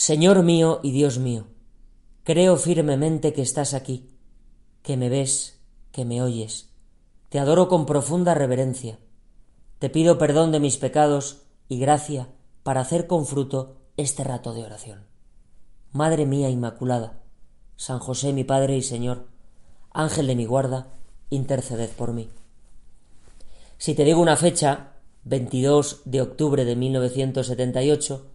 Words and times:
Señor 0.00 0.42
mío 0.42 0.80
y 0.82 0.92
Dios 0.92 1.18
mío, 1.18 1.44
creo 2.24 2.56
firmemente 2.56 3.34
que 3.34 3.42
estás 3.42 3.74
aquí, 3.74 4.08
que 4.82 4.96
me 4.96 5.10
ves, 5.10 5.60
que 5.92 6.06
me 6.06 6.22
oyes. 6.22 6.70
Te 7.28 7.38
adoro 7.38 7.68
con 7.68 7.84
profunda 7.84 8.32
reverencia. 8.32 8.98
Te 9.78 9.90
pido 9.90 10.16
perdón 10.16 10.52
de 10.52 10.58
mis 10.58 10.78
pecados 10.78 11.42
y 11.68 11.78
gracia 11.78 12.28
para 12.62 12.80
hacer 12.80 13.06
con 13.06 13.26
fruto 13.26 13.76
este 13.98 14.24
rato 14.24 14.54
de 14.54 14.64
oración. 14.64 15.04
Madre 15.92 16.24
mía 16.24 16.48
Inmaculada, 16.48 17.20
San 17.76 17.98
José 17.98 18.32
mi 18.32 18.44
Padre 18.44 18.78
y 18.78 18.82
Señor, 18.82 19.26
Ángel 19.92 20.28
de 20.28 20.34
mi 20.34 20.46
guarda, 20.46 20.94
interceded 21.28 21.90
por 21.90 22.14
mí. 22.14 22.30
Si 23.76 23.94
te 23.94 24.04
digo 24.04 24.22
una 24.22 24.38
fecha, 24.38 24.94
22 25.24 26.00
de 26.06 26.22
octubre 26.22 26.64
de 26.64 26.74
1978, 26.74 28.26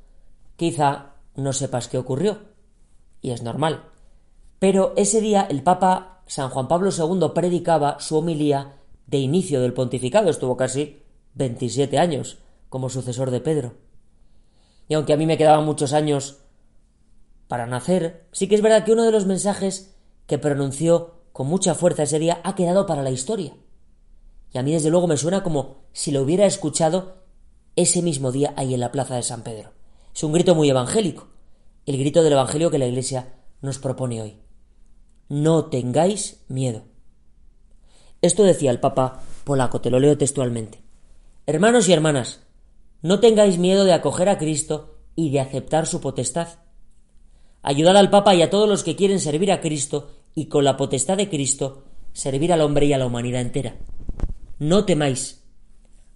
quizá 0.58 1.15
no 1.36 1.54
sepas 1.54 1.88
qué 1.88 1.98
ocurrió. 1.98 2.40
Y 3.22 3.32
es 3.32 3.44
normal. 3.44 3.86
Pero 4.60 4.94
ese 4.96 5.22
día 5.22 5.48
el 5.50 5.64
Papa 5.64 6.24
San 6.28 6.50
Juan 6.50 6.68
Pablo 6.68 6.90
II 6.92 7.30
predicaba 7.34 8.00
su 8.00 8.18
homilía 8.18 8.76
de 9.08 9.18
inicio 9.18 9.62
del 9.62 9.74
pontificado. 9.74 10.30
Estuvo 10.30 10.58
casi 10.58 11.02
27 11.36 11.98
años 11.98 12.40
como 12.70 12.90
sucesor 12.90 13.32
de 13.32 13.42
Pedro. 13.42 13.74
Y 14.88 14.94
aunque 14.94 15.14
a 15.14 15.18
mí 15.18 15.26
me 15.26 15.38
quedaban 15.38 15.66
muchos 15.66 15.94
años 15.94 16.40
para 17.48 17.68
nacer, 17.68 18.28
sí 18.32 18.48
que 18.48 18.56
es 18.56 18.62
verdad 18.62 18.84
que 18.84 18.92
uno 18.92 19.04
de 19.04 19.12
los 19.12 19.26
mensajes 19.26 19.96
que 20.28 20.38
pronunció 20.38 21.16
con 21.32 21.48
mucha 21.48 21.76
fuerza 21.76 22.04
ese 22.04 22.20
día 22.20 22.40
ha 22.44 22.56
quedado 22.56 22.86
para 22.86 23.04
la 23.04 23.12
historia. 23.12 23.54
Y 24.52 24.58
a 24.58 24.64
mí 24.64 24.72
desde 24.72 24.90
luego 24.90 25.08
me 25.08 25.18
suena 25.18 25.44
como 25.44 25.76
si 25.92 26.12
lo 26.12 26.22
hubiera 26.22 26.46
escuchado 26.46 27.18
ese 27.76 28.02
mismo 28.02 28.32
día 28.32 28.54
ahí 28.56 28.74
en 28.74 28.80
la 28.80 28.92
plaza 28.92 29.16
de 29.16 29.24
San 29.24 29.44
Pedro. 29.44 29.72
Es 30.16 30.24
un 30.24 30.32
grito 30.32 30.56
muy 30.56 30.70
evangélico, 30.70 31.28
el 31.86 31.98
grito 31.98 32.24
del 32.24 32.32
Evangelio 32.32 32.72
que 32.72 32.78
la 32.78 32.88
Iglesia 32.88 33.34
nos 33.62 33.80
propone 33.80 34.22
hoy. 34.22 34.38
No 35.28 35.66
tengáis 35.66 36.42
miedo. 36.48 36.84
Esto 38.22 38.44
decía 38.44 38.72
el 38.72 38.80
Papa 38.80 39.24
polaco, 39.44 39.82
te 39.82 39.90
lo 39.90 40.00
leo 40.00 40.18
textualmente. 40.18 40.82
Hermanos 41.46 41.90
y 41.90 41.94
hermanas, 41.94 42.44
no 43.02 43.20
tengáis 43.20 43.58
miedo 43.58 43.84
de 43.84 43.92
acoger 43.92 44.30
a 44.30 44.38
Cristo 44.38 45.00
y 45.18 45.32
de 45.32 45.42
aceptar 45.42 45.86
su 45.86 46.00
potestad. 46.00 46.48
Ayudad 47.62 47.98
al 47.98 48.10
Papa 48.10 48.34
y 48.36 48.42
a 48.42 48.50
todos 48.50 48.70
los 48.70 48.86
que 48.86 48.96
quieren 48.96 49.20
servir 49.20 49.52
a 49.52 49.60
Cristo 49.60 50.12
y 50.34 50.46
con 50.46 50.64
la 50.64 50.78
potestad 50.78 51.18
de 51.18 51.30
Cristo 51.30 51.84
servir 52.14 52.54
al 52.54 52.62
hombre 52.62 52.86
y 52.86 52.94
a 52.94 52.98
la 52.98 53.06
humanidad 53.06 53.42
entera. 53.42 53.76
No 54.60 54.86
temáis. 54.86 55.44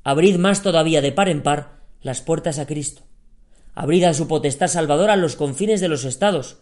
Abrid 0.05 0.37
más 0.37 0.63
todavía 0.63 1.01
de 1.01 1.11
par 1.11 1.27
en 1.27 1.43
par 1.43 1.81
las 2.01 2.21
puertas 2.21 2.59
a 2.59 2.65
Cristo. 2.65 3.08
Abrid 3.73 4.03
a 4.03 4.13
su 4.13 4.27
potestad 4.27 4.67
salvadora 4.67 5.15
los 5.15 5.35
confines 5.35 5.81
de 5.81 5.87
los 5.87 6.05
estados, 6.05 6.57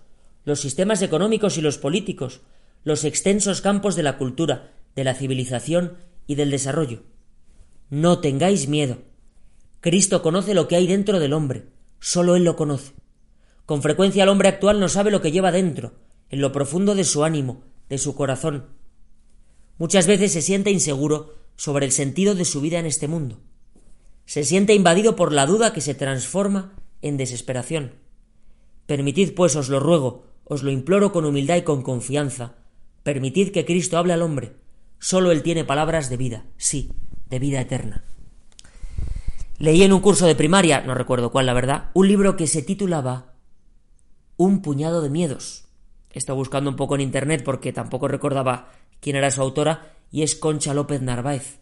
los 0.46 0.60
sistemas 0.60 1.02
económicos 1.02 1.58
y 1.58 1.62
los 1.62 1.78
políticos, 1.78 2.42
los 2.84 3.04
extensos 3.04 3.62
campos 3.62 3.96
de 3.96 4.04
la 4.04 4.18
cultura, 4.18 4.72
de 4.96 5.04
la 5.04 5.14
civilización 5.14 5.98
y 6.26 6.36
del 6.36 6.52
desarrollo. 6.52 7.04
No 7.90 8.20
tengáis 8.20 8.68
miedo. 8.68 9.00
Cristo 9.80 10.22
conoce 10.22 10.54
lo 10.54 10.68
que 10.68 10.76
hay 10.76 10.88
dentro 10.88 11.20
del 11.20 11.34
hombre, 11.34 11.66
sólo 12.00 12.36
Él 12.36 12.44
lo 12.44 12.56
conoce. 12.56 12.94
Con 13.66 13.82
frecuencia 13.82 14.24
el 14.24 14.30
hombre 14.30 14.50
actual 14.50 14.80
no 14.80 14.90
sabe 14.90 15.12
lo 15.12 15.22
que 15.22 15.32
lleva 15.32 15.52
dentro, 15.52 15.94
en 16.30 16.42
lo 16.42 16.52
profundo 16.52 16.96
de 16.96 17.04
su 17.04 17.24
ánimo, 17.24 17.64
de 17.90 17.98
su 17.98 18.16
corazón. 18.16 18.68
Muchas 19.78 20.08
veces 20.08 20.32
se 20.32 20.42
siente 20.42 20.72
inseguro 20.72 21.36
sobre 21.56 21.86
el 21.86 21.92
sentido 21.92 22.36
de 22.36 22.46
su 22.46 22.62
vida 22.62 22.80
en 22.80 22.86
este 22.86 23.08
mundo. 23.08 23.40
Se 24.26 24.44
siente 24.44 24.74
invadido 24.74 25.16
por 25.16 25.32
la 25.32 25.46
duda 25.46 25.74
que 25.74 25.82
se 25.82 25.96
transforma 25.96 26.74
en 27.02 27.18
desesperación. 27.18 27.94
Permitid, 28.86 29.34
pues, 29.36 29.56
os 29.56 29.70
lo 29.70 29.80
ruego, 29.80 30.26
os 30.46 30.64
lo 30.64 30.72
imploro 30.72 31.12
con 31.12 31.26
humildad 31.26 31.58
y 31.58 31.62
con 31.64 31.82
confianza, 31.82 32.56
permitid 33.04 33.52
que 33.52 33.66
Cristo 33.66 33.98
hable 33.98 34.14
al 34.14 34.22
hombre. 34.22 34.54
Sólo 35.00 35.32
Él 35.32 35.44
tiene 35.44 35.64
palabras 35.64 36.10
de 36.10 36.18
vida, 36.18 36.46
sí, 36.58 36.92
de 37.30 37.40
vida 37.40 37.62
eterna. 37.62 38.04
Leí 39.60 39.84
en 39.84 39.94
un 39.94 40.02
curso 40.02 40.28
de 40.28 40.36
primaria, 40.36 40.82
no 40.82 40.94
recuerdo 40.94 41.32
cuál 41.32 41.48
la 41.48 41.54
verdad, 41.54 41.90
un 41.94 42.08
libro 42.08 42.36
que 42.38 42.48
se 42.48 42.62
titulaba 42.62 43.34
Un 44.38 44.62
puñado 44.62 45.02
de 45.02 45.10
miedos. 45.10 45.66
Estado 46.12 46.38
buscando 46.38 46.70
un 46.70 46.76
poco 46.76 46.96
en 46.96 47.02
internet 47.02 47.44
porque 47.44 47.74
tampoco 47.74 48.08
recordaba 48.08 48.72
quién 49.00 49.16
era 49.16 49.32
su 49.32 49.42
autora, 49.42 49.94
y 50.12 50.24
es 50.24 50.36
Concha 50.36 50.74
López 50.74 51.02
Narváez. 51.02 51.60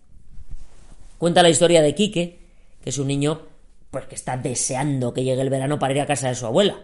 Cuenta 1.18 1.42
la 1.42 1.50
historia 1.50 1.82
de 1.82 1.96
Quique, 1.96 2.40
que 2.82 2.90
es 2.90 2.98
un 2.98 3.08
niño 3.08 3.42
pues 3.96 4.08
que 4.08 4.16
está 4.16 4.36
deseando 4.36 5.14
que 5.14 5.24
llegue 5.24 5.42
el 5.42 5.50
verano 5.50 5.80
para 5.80 5.94
ir 5.94 6.02
a 6.02 6.06
casa 6.06 6.28
de 6.28 6.36
su 6.36 6.46
abuela, 6.46 6.84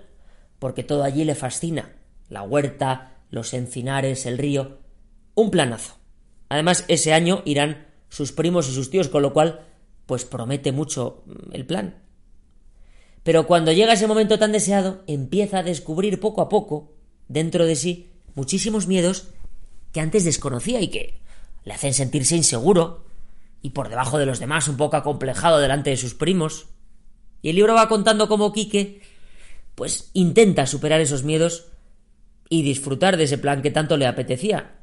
porque 0.59 0.83
todo 0.83 1.03
allí 1.03 1.25
le 1.25 1.35
fascina, 1.35 1.93
la 2.29 2.41
huerta, 2.41 3.17
los 3.29 3.53
encinares, 3.53 4.25
el 4.25 4.37
río, 4.37 4.79
un 5.35 5.51
planazo. 5.51 5.95
Además, 6.47 6.85
ese 6.87 7.13
año 7.13 7.41
irán 7.43 7.87
sus 8.07 8.31
primos 8.31 8.69
y 8.69 8.73
sus 8.73 8.89
tíos, 8.89 9.09
con 9.09 9.23
lo 9.23 9.33
cual, 9.33 9.65
pues 10.05 10.23
promete 10.23 10.71
mucho 10.71 11.23
mm, 11.25 11.53
el 11.53 11.65
plan. 11.65 12.01
Pero 13.23 13.45
cuando 13.45 13.73
llega 13.73 13.91
ese 13.91 14.07
momento 14.07 14.39
tan 14.39 14.53
deseado, 14.53 15.03
empieza 15.05 15.59
a 15.59 15.63
descubrir 15.63 16.21
poco 16.21 16.41
a 16.41 16.47
poco, 16.47 16.93
dentro 17.27 17.65
de 17.65 17.75
sí, 17.75 18.09
muchísimos 18.35 18.87
miedos 18.87 19.27
que 19.91 19.99
antes 19.99 20.23
desconocía 20.23 20.79
y 20.79 20.87
que 20.87 21.21
le 21.65 21.73
hacen 21.73 21.93
sentirse 21.93 22.37
inseguro 22.37 23.03
y 23.61 23.71
por 23.71 23.89
debajo 23.89 24.17
de 24.17 24.25
los 24.25 24.39
demás 24.39 24.69
un 24.69 24.77
poco 24.77 24.95
acomplejado 24.95 25.59
delante 25.59 25.89
de 25.89 25.97
sus 25.97 26.13
primos. 26.13 26.67
Y 27.41 27.49
el 27.49 27.55
libro 27.55 27.73
va 27.73 27.87
contando 27.87 28.27
cómo 28.27 28.53
Quique, 28.53 29.01
pues 29.75 30.11
intenta 30.13 30.67
superar 30.67 31.01
esos 31.01 31.23
miedos 31.23 31.67
y 32.49 32.63
disfrutar 32.63 33.17
de 33.17 33.23
ese 33.23 33.37
plan 33.37 33.61
que 33.61 33.71
tanto 33.71 33.97
le 33.97 34.05
apetecía, 34.05 34.79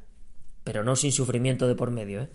pero 0.63 0.83
no 0.83 0.95
sin 0.95 1.11
sufrimiento 1.11 1.67
de 1.67 1.75
por 1.75 1.91
medio. 1.91 2.21
¿eh? 2.21 2.29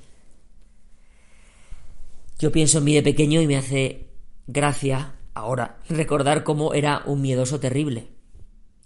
Yo 2.38 2.52
pienso 2.52 2.78
en 2.78 2.84
mí 2.84 2.94
de 2.94 3.02
pequeño 3.02 3.40
y 3.40 3.46
me 3.46 3.56
hace 3.56 4.06
gracia 4.46 5.14
ahora 5.34 5.78
recordar 5.88 6.44
cómo 6.44 6.74
era 6.74 7.02
un 7.06 7.20
miedoso 7.20 7.60
terrible. 7.60 8.08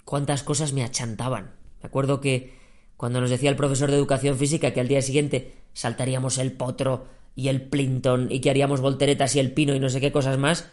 Cuántas 0.05 0.43
cosas 0.43 0.73
me 0.73 0.85
achantaban. 0.85 1.53
Me 1.83 1.87
acuerdo 1.87 2.21
que 2.21 2.55
cuando 2.97 3.21
nos 3.21 3.31
decía 3.31 3.51
el 3.51 3.57
profesor 3.57 3.91
de 3.91 3.97
educación 3.97 4.37
física 4.37 4.73
que 4.73 4.81
al 4.81 4.89
día 4.89 5.03
siguiente 5.03 5.55
saltaríamos 5.73 6.39
el 6.39 6.53
potro 6.53 7.07
y 7.37 7.49
el 7.49 7.63
plinton 7.63 8.29
y 8.31 8.41
que 8.41 8.51
haríamos 8.51 8.81
volteretas 8.81 9.37
y 9.37 9.39
el 9.39 9.53
pino 9.53 9.75
y 9.75 9.81
no 9.81 9.89
sé 9.89 10.01
qué 10.01 10.11
cosas 10.11 10.39
más, 10.39 10.69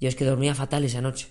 yo 0.00 0.08
es 0.08 0.16
que 0.16 0.24
dormía 0.24 0.54
fatal 0.54 0.84
esa 0.84 1.02
noche. 1.02 1.28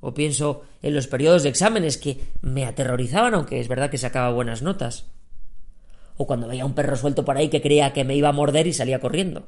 O 0.00 0.14
pienso 0.14 0.62
en 0.82 0.94
los 0.94 1.08
periodos 1.08 1.42
de 1.42 1.48
exámenes 1.48 1.98
que 1.98 2.20
me 2.40 2.64
aterrorizaban, 2.64 3.34
aunque 3.34 3.60
es 3.60 3.68
verdad 3.68 3.90
que 3.90 3.98
sacaba 3.98 4.30
buenas 4.30 4.62
notas. 4.62 5.06
O 6.16 6.26
cuando 6.26 6.46
veía 6.46 6.64
un 6.64 6.74
perro 6.74 6.96
suelto 6.96 7.24
por 7.24 7.36
ahí 7.36 7.48
que 7.48 7.60
creía 7.60 7.92
que 7.92 8.04
me 8.04 8.14
iba 8.14 8.28
a 8.28 8.32
morder 8.32 8.66
y 8.66 8.72
salía 8.72 9.00
corriendo. 9.00 9.46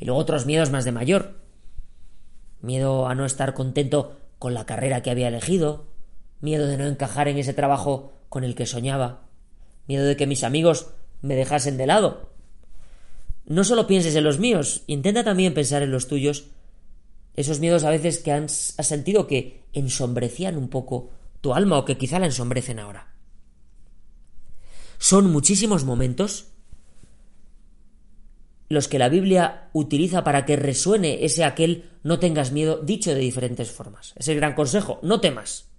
Y 0.00 0.04
luego 0.04 0.20
otros 0.20 0.46
miedos 0.46 0.70
más 0.70 0.84
de 0.84 0.92
mayor. 0.92 1.36
Miedo 2.60 3.06
a 3.06 3.14
no 3.14 3.24
estar 3.24 3.54
contento 3.54 4.18
con 4.38 4.52
la 4.52 4.66
carrera 4.66 5.02
que 5.02 5.10
había 5.10 5.28
elegido. 5.28 5.86
Miedo 6.40 6.66
de 6.66 6.76
no 6.76 6.86
encajar 6.86 7.28
en 7.28 7.38
ese 7.38 7.54
trabajo 7.54 8.12
con 8.28 8.42
el 8.42 8.54
que 8.54 8.66
soñaba. 8.66 9.28
Miedo 9.86 10.04
de 10.04 10.16
que 10.16 10.26
mis 10.26 10.44
amigos 10.44 10.90
me 11.22 11.36
dejasen 11.36 11.76
de 11.76 11.86
lado 11.86 12.37
no 13.48 13.64
solo 13.64 13.86
pienses 13.86 14.14
en 14.14 14.24
los 14.24 14.38
míos, 14.38 14.82
intenta 14.86 15.24
también 15.24 15.54
pensar 15.54 15.82
en 15.82 15.90
los 15.90 16.06
tuyos. 16.06 16.50
Esos 17.34 17.60
miedos 17.60 17.82
a 17.82 17.90
veces 17.90 18.18
que 18.18 18.32
has, 18.32 18.74
sentido 18.80 19.26
que 19.26 19.64
ensombrecían 19.72 20.58
un 20.58 20.68
poco 20.68 21.10
tu 21.40 21.54
alma 21.54 21.78
o 21.78 21.84
que 21.86 21.96
quizá 21.96 22.18
la 22.18 22.26
ensombrecen 22.26 22.78
ahora. 22.78 23.14
Son 24.98 25.32
muchísimos 25.32 25.84
momentos 25.84 26.48
los 28.68 28.86
que 28.86 28.98
la 28.98 29.08
Biblia 29.08 29.70
utiliza 29.72 30.24
para 30.24 30.44
que 30.44 30.56
resuene 30.56 31.24
ese 31.24 31.44
aquel 31.44 31.88
no 32.02 32.18
tengas 32.18 32.52
miedo 32.52 32.82
dicho 32.82 33.14
de 33.14 33.20
diferentes 33.20 33.70
formas. 33.70 34.12
Es 34.16 34.28
el 34.28 34.36
gran 34.36 34.54
consejo, 34.54 34.98
no 35.02 35.22
temas. 35.22 35.70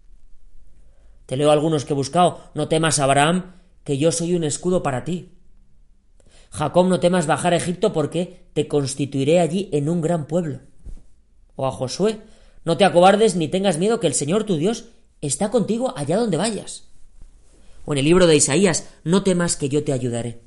Te 1.27 1.37
leo 1.37 1.51
algunos 1.51 1.85
que 1.85 1.93
he 1.93 1.95
buscado, 1.95 2.49
no 2.55 2.67
temas 2.67 2.97
Abraham, 2.97 3.57
que 3.83 3.99
yo 3.99 4.11
soy 4.11 4.33
un 4.33 4.43
escudo 4.43 4.81
para 4.81 5.03
ti. 5.03 5.38
Jacob, 6.51 6.87
no 6.87 6.99
temas 6.99 7.27
bajar 7.27 7.53
a 7.53 7.57
Egipto 7.57 7.93
porque 7.93 8.47
te 8.53 8.67
constituiré 8.67 9.39
allí 9.39 9.69
en 9.71 9.87
un 9.89 10.01
gran 10.01 10.25
pueblo. 10.25 10.61
O 11.55 11.67
a 11.67 11.71
Josué, 11.71 12.21
no 12.65 12.77
te 12.77 12.85
acobardes 12.85 13.35
ni 13.35 13.47
tengas 13.47 13.77
miedo 13.77 13.99
que 13.99 14.07
el 14.07 14.13
Señor 14.13 14.43
tu 14.43 14.57
Dios 14.57 14.89
está 15.21 15.51
contigo 15.51 15.93
allá 15.95 16.17
donde 16.17 16.37
vayas. 16.37 16.89
O 17.85 17.93
en 17.93 17.99
el 17.99 18.05
libro 18.05 18.27
de 18.27 18.35
Isaías, 18.35 18.89
no 19.03 19.23
temas 19.23 19.55
que 19.55 19.69
yo 19.69 19.83
te 19.83 19.93
ayudaré. 19.93 20.41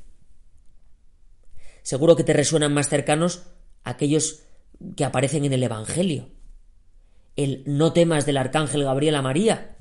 Seguro 1.82 2.16
que 2.16 2.24
te 2.24 2.32
resuenan 2.32 2.72
más 2.72 2.88
cercanos 2.88 3.42
aquellos 3.84 4.42
que 4.96 5.04
aparecen 5.04 5.44
en 5.44 5.52
el 5.52 5.62
Evangelio. 5.62 6.28
El 7.36 7.62
no 7.66 7.92
temas 7.92 8.26
del 8.26 8.36
arcángel 8.36 8.84
Gabriel 8.84 9.14
a 9.14 9.22
María. 9.22 9.76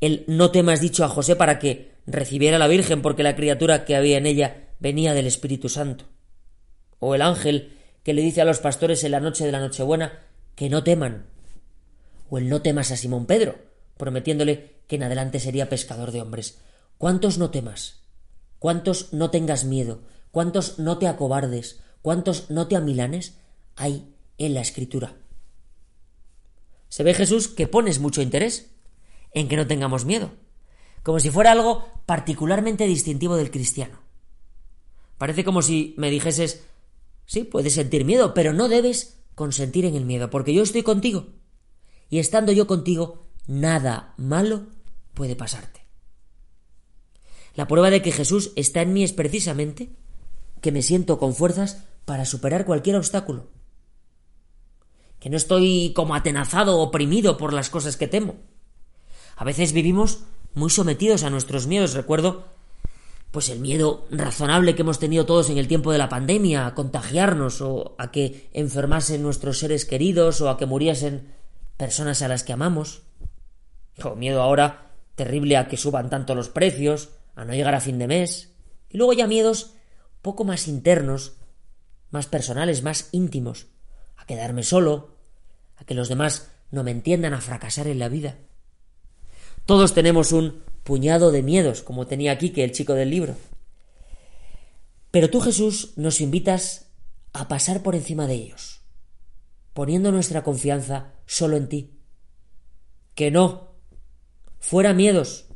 El 0.00 0.24
no 0.28 0.50
temas 0.50 0.80
dicho 0.80 1.04
a 1.04 1.08
José 1.08 1.36
para 1.36 1.58
que 1.58 1.94
recibiera 2.06 2.56
a 2.56 2.58
la 2.58 2.68
Virgen 2.68 3.02
porque 3.02 3.22
la 3.22 3.36
criatura 3.36 3.84
que 3.84 3.96
había 3.96 4.18
en 4.18 4.26
ella 4.26 4.63
venía 4.78 5.14
del 5.14 5.26
Espíritu 5.26 5.68
Santo. 5.68 6.06
O 6.98 7.14
el 7.14 7.22
ángel 7.22 7.76
que 8.02 8.14
le 8.14 8.22
dice 8.22 8.40
a 8.40 8.44
los 8.44 8.60
pastores 8.60 9.02
en 9.04 9.12
la 9.12 9.20
noche 9.20 9.44
de 9.44 9.52
la 9.52 9.60
Nochebuena 9.60 10.20
que 10.54 10.68
no 10.68 10.84
teman. 10.84 11.26
o 12.30 12.38
el 12.38 12.48
no 12.48 12.62
temas 12.62 12.90
a 12.90 12.96
Simón 12.96 13.26
Pedro, 13.26 13.56
prometiéndole 13.96 14.80
que 14.88 14.96
en 14.96 15.04
adelante 15.04 15.40
sería 15.40 15.68
pescador 15.68 16.10
de 16.10 16.20
hombres. 16.22 16.58
¿Cuántos 16.98 17.38
no 17.38 17.50
temas? 17.50 18.02
¿Cuántos 18.58 19.12
no 19.12 19.30
tengas 19.30 19.64
miedo? 19.64 20.02
¿Cuántos 20.30 20.78
no 20.78 20.98
te 20.98 21.06
acobardes? 21.06 21.80
¿Cuántos 22.02 22.50
no 22.50 22.66
te 22.66 22.76
amilanes 22.76 23.38
hay 23.76 24.14
en 24.38 24.54
la 24.54 24.60
escritura? 24.60 25.16
Se 26.88 27.02
ve 27.02 27.14
Jesús 27.14 27.48
que 27.48 27.66
pones 27.66 27.98
mucho 27.98 28.22
interés 28.22 28.70
en 29.32 29.48
que 29.48 29.56
no 29.56 29.66
tengamos 29.66 30.04
miedo, 30.04 30.32
como 31.02 31.20
si 31.20 31.30
fuera 31.30 31.52
algo 31.52 31.86
particularmente 32.06 32.86
distintivo 32.86 33.36
del 33.36 33.50
cristiano. 33.50 34.03
Parece 35.18 35.44
como 35.44 35.62
si 35.62 35.94
me 35.96 36.10
dijeses, 36.10 36.64
sí, 37.26 37.44
puedes 37.44 37.74
sentir 37.74 38.04
miedo, 38.04 38.34
pero 38.34 38.52
no 38.52 38.68
debes 38.68 39.20
consentir 39.34 39.84
en 39.84 39.94
el 39.94 40.04
miedo, 40.04 40.30
porque 40.30 40.54
yo 40.54 40.62
estoy 40.62 40.82
contigo. 40.82 41.26
Y 42.10 42.18
estando 42.18 42.52
yo 42.52 42.66
contigo, 42.66 43.26
nada 43.46 44.14
malo 44.16 44.66
puede 45.14 45.36
pasarte. 45.36 45.84
La 47.54 47.68
prueba 47.68 47.90
de 47.90 48.02
que 48.02 48.12
Jesús 48.12 48.52
está 48.56 48.82
en 48.82 48.92
mí 48.92 49.04
es 49.04 49.12
precisamente 49.12 49.90
que 50.60 50.72
me 50.72 50.82
siento 50.82 51.18
con 51.18 51.34
fuerzas 51.34 51.84
para 52.04 52.24
superar 52.24 52.64
cualquier 52.64 52.96
obstáculo. 52.96 53.48
Que 55.20 55.30
no 55.30 55.36
estoy 55.36 55.92
como 55.94 56.14
atenazado, 56.14 56.80
oprimido 56.80 57.36
por 57.36 57.52
las 57.52 57.70
cosas 57.70 57.96
que 57.96 58.08
temo. 58.08 58.36
A 59.36 59.44
veces 59.44 59.72
vivimos 59.72 60.20
muy 60.54 60.70
sometidos 60.70 61.22
a 61.22 61.30
nuestros 61.30 61.66
miedos. 61.66 61.94
Recuerdo 61.94 62.44
pues 63.34 63.48
el 63.48 63.58
miedo 63.58 64.06
razonable 64.12 64.76
que 64.76 64.82
hemos 64.82 65.00
tenido 65.00 65.26
todos 65.26 65.50
en 65.50 65.58
el 65.58 65.66
tiempo 65.66 65.90
de 65.90 65.98
la 65.98 66.08
pandemia, 66.08 66.68
a 66.68 66.74
contagiarnos 66.74 67.60
o 67.60 67.96
a 67.98 68.12
que 68.12 68.48
enfermasen 68.52 69.24
nuestros 69.24 69.58
seres 69.58 69.84
queridos 69.84 70.40
o 70.40 70.48
a 70.48 70.56
que 70.56 70.66
muriesen 70.66 71.34
personas 71.76 72.22
a 72.22 72.28
las 72.28 72.44
que 72.44 72.52
amamos. 72.52 73.02
O 74.04 74.14
miedo 74.14 74.40
ahora 74.40 74.92
terrible 75.16 75.56
a 75.56 75.66
que 75.66 75.76
suban 75.76 76.10
tanto 76.10 76.36
los 76.36 76.48
precios, 76.48 77.08
a 77.34 77.44
no 77.44 77.54
llegar 77.54 77.74
a 77.74 77.80
fin 77.80 77.98
de 77.98 78.06
mes. 78.06 78.54
Y 78.88 78.98
luego 78.98 79.12
ya 79.14 79.26
miedos 79.26 79.74
poco 80.22 80.44
más 80.44 80.68
internos, 80.68 81.32
más 82.12 82.28
personales, 82.28 82.84
más 82.84 83.08
íntimos, 83.10 83.66
a 84.16 84.26
quedarme 84.26 84.62
solo, 84.62 85.16
a 85.74 85.84
que 85.84 85.94
los 85.94 86.08
demás 86.08 86.52
no 86.70 86.84
me 86.84 86.92
entiendan, 86.92 87.34
a 87.34 87.40
fracasar 87.40 87.88
en 87.88 87.98
la 87.98 88.08
vida. 88.08 88.38
Todos 89.66 89.92
tenemos 89.92 90.30
un 90.30 90.62
puñado 90.84 91.32
de 91.32 91.42
miedos, 91.42 91.82
como 91.82 92.06
tenía 92.06 92.32
aquí 92.32 92.50
que 92.50 92.62
el 92.62 92.72
chico 92.72 92.92
del 92.92 93.10
libro. 93.10 93.34
Pero 95.10 95.30
tú, 95.30 95.40
Jesús, 95.40 95.94
nos 95.96 96.20
invitas 96.20 96.86
a 97.32 97.48
pasar 97.48 97.82
por 97.82 97.94
encima 97.94 98.26
de 98.26 98.34
ellos, 98.34 98.82
poniendo 99.72 100.12
nuestra 100.12 100.44
confianza 100.44 101.14
solo 101.26 101.56
en 101.56 101.68
ti. 101.68 101.90
Que 103.14 103.30
no, 103.30 103.72
fuera 104.60 104.92
miedos, 104.92 105.46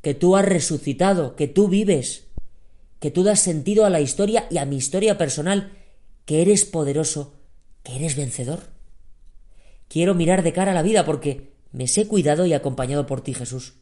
que 0.00 0.14
tú 0.14 0.36
has 0.36 0.44
resucitado, 0.44 1.36
que 1.36 1.46
tú 1.46 1.68
vives, 1.68 2.28
que 2.98 3.10
tú 3.10 3.22
das 3.22 3.40
sentido 3.40 3.84
a 3.84 3.90
la 3.90 4.00
historia 4.00 4.46
y 4.50 4.56
a 4.56 4.64
mi 4.64 4.76
historia 4.76 5.18
personal, 5.18 5.72
que 6.24 6.40
eres 6.40 6.64
poderoso, 6.64 7.34
que 7.82 7.96
eres 7.96 8.16
vencedor. 8.16 8.60
Quiero 9.88 10.14
mirar 10.14 10.42
de 10.42 10.52
cara 10.52 10.70
a 10.70 10.74
la 10.74 10.82
vida 10.82 11.04
porque 11.04 11.52
me 11.72 11.88
sé 11.88 12.06
cuidado 12.06 12.46
y 12.46 12.54
acompañado 12.54 13.06
por 13.06 13.20
ti, 13.20 13.34
Jesús 13.34 13.74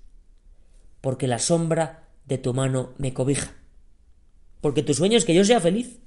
porque 1.00 1.26
la 1.26 1.38
sombra 1.38 2.04
de 2.26 2.38
tu 2.38 2.54
mano 2.54 2.92
me 2.98 3.14
cobija. 3.14 3.52
Porque 4.60 4.82
tu 4.82 4.94
sueño 4.94 5.16
es 5.16 5.24
que 5.24 5.34
yo 5.34 5.44
sea 5.44 5.60
feliz. 5.60 6.00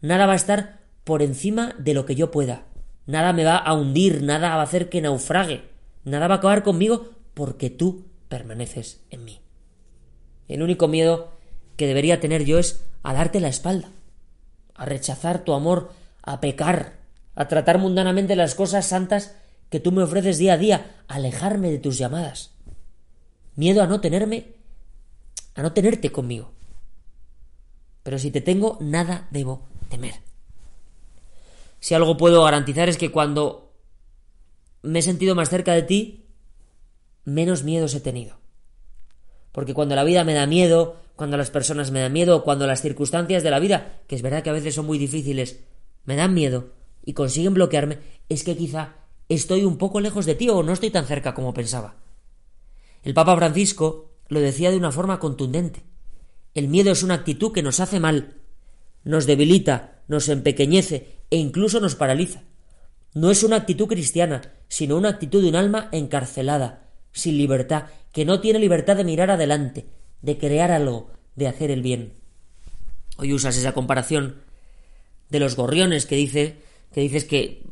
Nada 0.00 0.26
va 0.26 0.32
a 0.32 0.36
estar 0.36 0.80
por 1.04 1.22
encima 1.22 1.74
de 1.78 1.94
lo 1.94 2.06
que 2.06 2.14
yo 2.14 2.30
pueda. 2.30 2.64
Nada 3.06 3.32
me 3.32 3.44
va 3.44 3.56
a 3.56 3.74
hundir, 3.74 4.22
nada 4.22 4.54
va 4.54 4.60
a 4.60 4.64
hacer 4.64 4.88
que 4.88 5.00
naufrague. 5.00 5.62
Nada 6.04 6.28
va 6.28 6.36
a 6.36 6.38
acabar 6.38 6.62
conmigo 6.62 7.10
porque 7.34 7.70
tú 7.70 8.06
permaneces 8.28 9.00
en 9.10 9.24
mí. 9.24 9.40
El 10.48 10.62
único 10.62 10.88
miedo 10.88 11.32
que 11.76 11.86
debería 11.86 12.20
tener 12.20 12.44
yo 12.44 12.58
es 12.58 12.84
a 13.02 13.12
darte 13.12 13.40
la 13.40 13.48
espalda, 13.48 13.90
a 14.74 14.84
rechazar 14.84 15.44
tu 15.44 15.52
amor, 15.52 15.92
a 16.22 16.40
pecar, 16.40 16.94
a 17.34 17.48
tratar 17.48 17.78
mundanamente 17.78 18.36
las 18.36 18.54
cosas 18.54 18.86
santas 18.86 19.36
que 19.70 19.80
tú 19.80 19.92
me 19.92 20.02
ofreces 20.02 20.38
día 20.38 20.54
a 20.54 20.58
día, 20.58 20.96
a 21.08 21.14
alejarme 21.14 21.70
de 21.70 21.78
tus 21.78 21.98
llamadas 21.98 22.52
miedo 23.60 23.82
a 23.82 23.86
no 23.86 24.00
tenerme, 24.00 24.54
a 25.54 25.60
no 25.60 25.74
tenerte 25.74 26.10
conmigo. 26.10 26.54
Pero 28.02 28.18
si 28.18 28.30
te 28.30 28.40
tengo, 28.40 28.78
nada 28.80 29.28
debo 29.30 29.68
temer. 29.90 30.14
Si 31.78 31.92
algo 31.92 32.16
puedo 32.16 32.42
garantizar 32.42 32.88
es 32.88 32.96
que 32.96 33.12
cuando 33.12 33.74
me 34.80 35.00
he 35.00 35.02
sentido 35.02 35.34
más 35.34 35.50
cerca 35.50 35.74
de 35.74 35.82
ti, 35.82 36.24
menos 37.26 37.62
miedos 37.62 37.94
he 37.94 38.00
tenido. 38.00 38.38
Porque 39.52 39.74
cuando 39.74 39.94
la 39.94 40.04
vida 40.04 40.24
me 40.24 40.32
da 40.32 40.46
miedo, 40.46 40.96
cuando 41.14 41.36
las 41.36 41.50
personas 41.50 41.90
me 41.90 42.00
dan 42.00 42.14
miedo, 42.14 42.44
cuando 42.44 42.66
las 42.66 42.80
circunstancias 42.80 43.42
de 43.42 43.50
la 43.50 43.58
vida, 43.58 44.00
que 44.06 44.16
es 44.16 44.22
verdad 44.22 44.42
que 44.42 44.48
a 44.48 44.54
veces 44.54 44.74
son 44.74 44.86
muy 44.86 44.96
difíciles, 44.96 45.60
me 46.06 46.16
dan 46.16 46.32
miedo 46.32 46.72
y 47.04 47.12
consiguen 47.12 47.52
bloquearme, 47.52 47.98
es 48.30 48.42
que 48.42 48.56
quizá 48.56 48.94
estoy 49.28 49.64
un 49.64 49.76
poco 49.76 50.00
lejos 50.00 50.24
de 50.24 50.34
ti 50.34 50.48
o 50.48 50.62
no 50.62 50.72
estoy 50.72 50.88
tan 50.88 51.04
cerca 51.04 51.34
como 51.34 51.52
pensaba. 51.52 51.99
El 53.02 53.14
Papa 53.14 53.36
Francisco 53.36 54.10
lo 54.28 54.40
decía 54.40 54.70
de 54.70 54.76
una 54.76 54.92
forma 54.92 55.18
contundente. 55.18 55.82
El 56.54 56.68
miedo 56.68 56.92
es 56.92 57.02
una 57.02 57.14
actitud 57.14 57.52
que 57.52 57.62
nos 57.62 57.80
hace 57.80 58.00
mal, 58.00 58.34
nos 59.04 59.26
debilita, 59.26 60.02
nos 60.08 60.28
empequeñece 60.28 61.16
e 61.30 61.36
incluso 61.36 61.80
nos 61.80 61.94
paraliza. 61.94 62.42
No 63.14 63.30
es 63.30 63.42
una 63.42 63.56
actitud 63.56 63.86
cristiana, 63.86 64.42
sino 64.68 64.96
una 64.96 65.08
actitud 65.08 65.42
de 65.42 65.48
un 65.48 65.56
alma 65.56 65.88
encarcelada, 65.92 66.88
sin 67.12 67.38
libertad, 67.38 67.86
que 68.12 68.24
no 68.24 68.40
tiene 68.40 68.58
libertad 68.58 68.96
de 68.96 69.04
mirar 69.04 69.30
adelante, 69.30 69.86
de 70.22 70.38
crear 70.38 70.70
algo, 70.70 71.10
de 71.34 71.48
hacer 71.48 71.70
el 71.70 71.82
bien. 71.82 72.14
Hoy 73.16 73.32
usas 73.32 73.56
esa 73.56 73.72
comparación 73.72 74.36
de 75.28 75.40
los 75.40 75.56
gorriones 75.56 76.06
que 76.06 76.16
dice 76.16 76.58
que 76.92 77.00
dices 77.00 77.24
que 77.24 77.62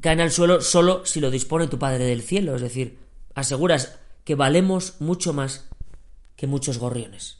caen 0.00 0.20
al 0.20 0.32
suelo 0.32 0.60
solo 0.60 1.06
si 1.06 1.20
lo 1.20 1.30
dispone 1.30 1.68
tu 1.68 1.78
Padre 1.78 2.04
del 2.04 2.22
cielo, 2.22 2.56
es 2.56 2.62
decir, 2.62 2.98
aseguras 3.34 3.98
que 4.26 4.34
valemos 4.34 5.00
mucho 5.00 5.32
más 5.32 5.68
que 6.34 6.48
muchos 6.48 6.78
gorriones. 6.78 7.38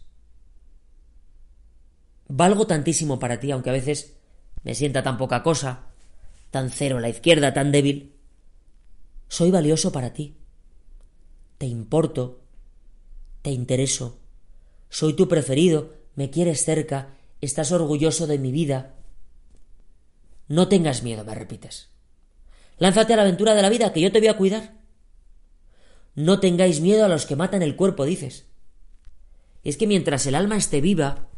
Valgo 2.29 2.69
tantísimo 2.69 3.19
para 3.19 3.41
ti, 3.41 3.51
aunque 3.51 3.71
a 3.71 3.73
veces 3.73 4.15
me 4.63 4.77
sienta 4.77 5.03
tan 5.03 5.19
poca 5.19 5.43
cosa, 5.43 5.87
tan 6.53 6.71
cero 6.71 6.99
a 6.99 7.01
la 7.01 7.09
izquierda, 7.09 7.53
tan 7.53 7.73
débil. 7.73 8.15
Soy 9.27 9.51
valioso 9.51 9.91
para 9.91 10.13
ti. 10.13 10.37
Te 11.59 11.67
importo, 11.67 12.41
te 13.43 13.51
intereso, 13.51 14.21
soy 14.89 15.15
tu 15.15 15.27
preferido, 15.27 15.93
me 16.15 16.31
quieres 16.31 16.65
cerca, 16.65 17.17
estás 17.41 17.73
orgulloso 17.73 18.29
de 18.29 18.39
mi 18.39 18.53
vida. 18.53 18.95
No 20.47 20.69
tengas 20.69 21.03
miedo, 21.03 21.25
me 21.25 21.35
repites. 21.35 21.89
Lánzate 22.79 23.15
a 23.15 23.17
la 23.17 23.23
aventura 23.23 23.55
de 23.57 23.63
la 23.63 23.71
vida, 23.71 23.93
que 23.93 24.01
yo 24.01 24.13
te 24.13 24.21
voy 24.21 24.29
a 24.29 24.37
cuidar. 24.37 24.86
No 26.17 26.41
tengáis 26.41 26.81
miedo 26.81 27.05
a 27.05 27.09
los 27.09 27.27
que 27.27 27.37
matan 27.37 27.63
el 27.63 27.77
cuerpo, 27.77 28.05
dices. 28.05 28.47
Es 29.63 29.77
que 29.77 29.87
mientras 29.87 30.27
el 30.27 30.35
alma 30.35 30.57
esté 30.57 30.81
viva, 30.81 31.29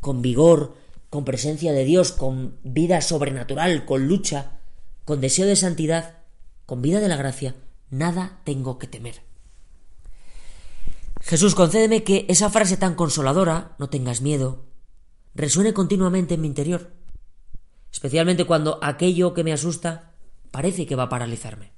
con 0.00 0.22
vigor, 0.22 0.74
con 1.10 1.24
presencia 1.24 1.72
de 1.72 1.84
Dios, 1.84 2.10
con 2.10 2.58
vida 2.64 3.00
sobrenatural, 3.00 3.84
con 3.84 4.08
lucha, 4.08 4.58
con 5.04 5.20
deseo 5.20 5.46
de 5.46 5.56
santidad, 5.56 6.18
con 6.66 6.82
vida 6.82 7.00
de 7.00 7.08
la 7.08 7.16
gracia, 7.16 7.54
nada 7.90 8.40
tengo 8.44 8.78
que 8.78 8.86
temer. 8.86 9.22
Jesús, 11.20 11.54
concédeme 11.54 12.02
que 12.02 12.26
esa 12.28 12.50
frase 12.50 12.76
tan 12.76 12.94
consoladora, 12.94 13.76
no 13.78 13.88
tengas 13.88 14.22
miedo, 14.22 14.64
resuene 15.34 15.72
continuamente 15.72 16.34
en 16.34 16.40
mi 16.40 16.48
interior, 16.48 16.92
especialmente 17.92 18.44
cuando 18.44 18.78
aquello 18.82 19.34
que 19.34 19.44
me 19.44 19.52
asusta 19.52 20.12
parece 20.50 20.86
que 20.86 20.96
va 20.96 21.04
a 21.04 21.08
paralizarme. 21.08 21.72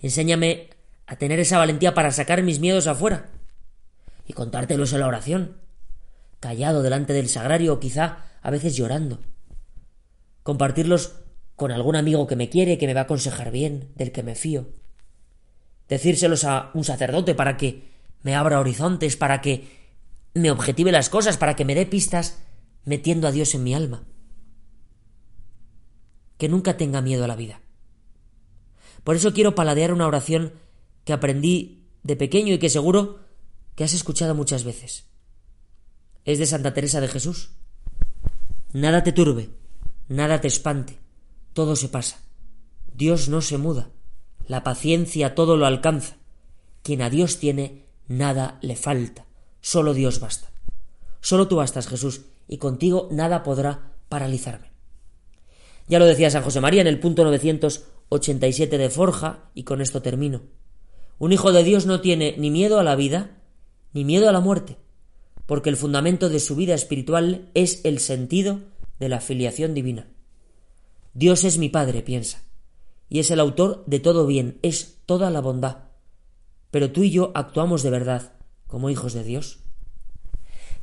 Enséñame 0.00 0.75
a 1.06 1.16
tener 1.16 1.38
esa 1.38 1.58
valentía 1.58 1.94
para 1.94 2.10
sacar 2.10 2.42
mis 2.42 2.60
miedos 2.60 2.86
afuera 2.86 3.30
y 4.26 4.32
contártelos 4.32 4.92
en 4.92 5.00
la 5.00 5.06
oración, 5.06 5.56
callado 6.40 6.82
delante 6.82 7.12
del 7.12 7.28
sagrario 7.28 7.74
o 7.74 7.80
quizá 7.80 8.24
a 8.42 8.50
veces 8.50 8.76
llorando. 8.76 9.20
Compartirlos 10.42 11.20
con 11.54 11.70
algún 11.70 11.96
amigo 11.96 12.26
que 12.26 12.36
me 12.36 12.48
quiere, 12.48 12.78
que 12.78 12.86
me 12.86 12.94
va 12.94 13.00
a 13.00 13.04
aconsejar 13.04 13.50
bien, 13.50 13.92
del 13.94 14.12
que 14.12 14.22
me 14.22 14.34
fío. 14.34 14.68
Decírselos 15.88 16.44
a 16.44 16.70
un 16.74 16.84
sacerdote 16.84 17.34
para 17.34 17.56
que 17.56 17.88
me 18.22 18.34
abra 18.34 18.60
horizontes, 18.60 19.16
para 19.16 19.40
que 19.40 19.68
me 20.34 20.50
objetive 20.50 20.92
las 20.92 21.08
cosas, 21.08 21.36
para 21.36 21.56
que 21.56 21.64
me 21.64 21.74
dé 21.74 21.86
pistas 21.86 22.38
metiendo 22.84 23.28
a 23.28 23.32
Dios 23.32 23.54
en 23.54 23.64
mi 23.64 23.74
alma. 23.74 24.04
Que 26.36 26.48
nunca 26.48 26.76
tenga 26.76 27.00
miedo 27.00 27.24
a 27.24 27.28
la 27.28 27.36
vida. 27.36 27.60
Por 29.04 29.16
eso 29.16 29.32
quiero 29.32 29.54
paladear 29.54 29.92
una 29.92 30.06
oración 30.06 30.52
que 31.06 31.12
aprendí 31.12 31.86
de 32.02 32.16
pequeño 32.16 32.52
y 32.52 32.58
que 32.58 32.68
seguro 32.68 33.20
que 33.76 33.84
has 33.84 33.94
escuchado 33.94 34.34
muchas 34.34 34.64
veces. 34.64 35.06
Es 36.24 36.38
de 36.38 36.46
Santa 36.46 36.74
Teresa 36.74 37.00
de 37.00 37.06
Jesús. 37.06 37.52
Nada 38.72 39.04
te 39.04 39.12
turbe, 39.12 39.48
nada 40.08 40.40
te 40.40 40.48
espante, 40.48 40.98
todo 41.52 41.76
se 41.76 41.88
pasa. 41.88 42.18
Dios 42.92 43.28
no 43.28 43.40
se 43.40 43.56
muda, 43.56 43.90
La 44.48 44.64
paciencia 44.64 45.34
todo 45.34 45.56
lo 45.56 45.66
alcanza. 45.66 46.16
Quien 46.82 47.02
a 47.02 47.10
Dios 47.10 47.38
tiene, 47.38 47.86
nada 48.08 48.58
le 48.60 48.74
falta. 48.74 49.26
Solo 49.60 49.94
Dios 49.94 50.20
basta. 50.20 50.50
Solo 51.20 51.46
tú 51.46 51.56
bastas, 51.56 51.86
Jesús, 51.86 52.22
y 52.48 52.58
contigo 52.58 53.08
nada 53.12 53.42
podrá 53.42 53.92
paralizarme. 54.08 54.72
Ya 55.88 56.00
lo 56.00 56.04
decía 56.04 56.30
San 56.30 56.42
José 56.42 56.60
María 56.60 56.80
en 56.80 56.86
el 56.88 56.98
punto 56.98 57.22
987 57.24 58.78
de 58.78 58.90
Forja, 58.90 59.50
y 59.54 59.62
con 59.62 59.80
esto 59.80 60.02
termino. 60.02 60.55
Un 61.18 61.32
hijo 61.32 61.52
de 61.52 61.64
Dios 61.64 61.86
no 61.86 62.00
tiene 62.00 62.34
ni 62.36 62.50
miedo 62.50 62.78
a 62.78 62.82
la 62.82 62.96
vida, 62.96 63.38
ni 63.92 64.04
miedo 64.04 64.28
a 64.28 64.32
la 64.32 64.40
muerte, 64.40 64.76
porque 65.46 65.70
el 65.70 65.76
fundamento 65.76 66.28
de 66.28 66.40
su 66.40 66.56
vida 66.56 66.74
espiritual 66.74 67.50
es 67.54 67.84
el 67.84 68.00
sentido 68.00 68.60
de 68.98 69.08
la 69.08 69.20
filiación 69.20 69.72
divina. 69.72 70.08
Dios 71.14 71.44
es 71.44 71.56
mi 71.56 71.70
Padre, 71.70 72.02
piensa, 72.02 72.42
y 73.08 73.20
es 73.20 73.30
el 73.30 73.40
autor 73.40 73.84
de 73.86 74.00
todo 74.00 74.26
bien, 74.26 74.58
es 74.62 74.98
toda 75.06 75.30
la 75.30 75.40
bondad. 75.40 75.84
Pero 76.70 76.92
tú 76.92 77.02
y 77.02 77.10
yo 77.10 77.32
actuamos 77.34 77.82
de 77.82 77.90
verdad 77.90 78.34
como 78.66 78.90
hijos 78.90 79.14
de 79.14 79.24
Dios. 79.24 79.60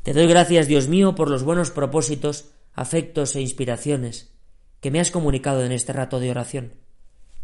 Te 0.02 0.12
doy 0.12 0.26
gracias, 0.26 0.66
Dios 0.66 0.88
mío, 0.88 1.14
por 1.14 1.30
los 1.30 1.44
buenos 1.44 1.70
propósitos, 1.70 2.50
afectos 2.72 3.36
e 3.36 3.40
inspiraciones 3.40 4.32
que 4.80 4.90
me 4.90 5.00
has 5.00 5.10
comunicado 5.10 5.64
en 5.64 5.72
este 5.72 5.92
rato 5.92 6.18
de 6.18 6.30
oración. 6.30 6.74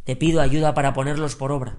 Te 0.05 0.17
pido 0.17 0.41
ayuda 0.41 0.75
para 0.75 0.93
ponerlos 0.93 1.37
por 1.37 1.53
obra. 1.53 1.79